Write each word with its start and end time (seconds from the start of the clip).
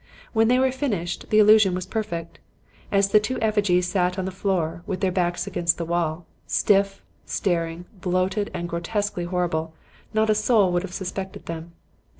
When 0.33 0.47
they 0.47 0.57
were 0.57 0.71
finished, 0.71 1.29
the 1.29 1.37
illusion 1.37 1.75
was 1.75 1.85
perfect. 1.85 2.39
As 2.91 3.09
the 3.09 3.19
two 3.19 3.39
effigies 3.39 3.87
sat 3.87 4.17
on 4.17 4.25
the 4.25 4.31
floor 4.31 4.81
with 4.87 4.99
their 4.99 5.11
backs 5.11 5.45
against 5.45 5.77
the 5.77 5.85
wall, 5.85 6.25
stiff, 6.47 7.03
staring, 7.23 7.85
bloated 8.01 8.49
and 8.51 8.67
grotesquely 8.67 9.25
horrible, 9.25 9.75
not 10.11 10.31
a 10.31 10.33
soul 10.33 10.71
would 10.71 10.81
have 10.81 10.91
suspected 10.91 11.45
them. 11.45 11.73